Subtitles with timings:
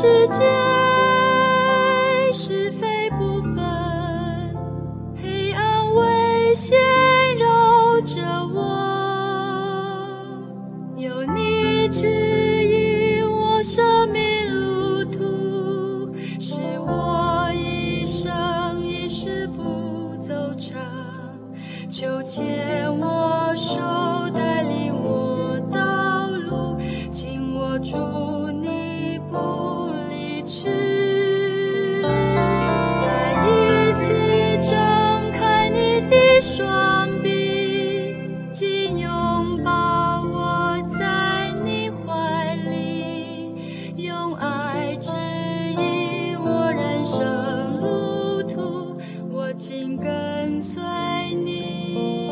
[0.00, 0.69] 世界。
[36.60, 38.14] 双臂
[38.52, 43.54] 紧拥抱我在你怀里
[43.96, 45.16] 用爱指
[45.72, 48.94] 引我人生路途
[49.32, 50.82] 我紧跟随
[51.34, 52.29] 你。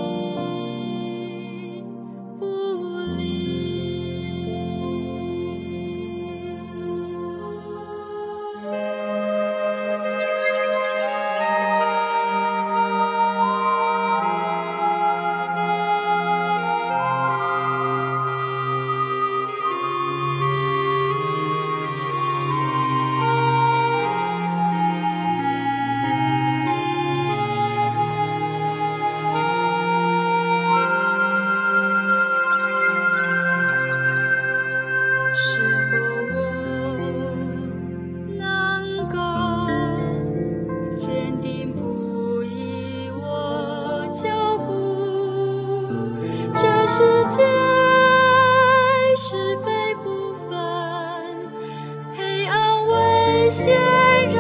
[47.28, 47.43] 界
[49.16, 50.06] 是非不
[50.49, 50.56] 分，
[52.16, 52.55] 黑暗
[52.87, 53.77] 危险
[54.34, 54.39] 绕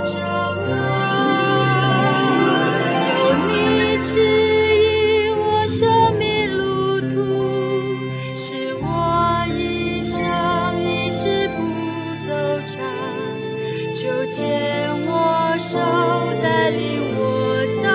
[0.00, 0.18] 着
[0.58, 0.68] 我，
[3.20, 3.52] 有你
[3.98, 4.08] 指
[4.76, 4.84] 引
[5.36, 5.78] 我生
[6.18, 6.22] 命
[6.56, 7.14] 路途，
[8.32, 8.84] 使我
[9.56, 10.18] 一生
[10.82, 11.58] 一世不
[12.26, 12.28] 走
[12.66, 12.74] 长，
[13.92, 14.36] 求牵
[15.06, 15.12] 我
[15.58, 15.78] 手，
[16.42, 16.82] 带领
[17.16, 17.22] 我
[17.82, 17.88] 到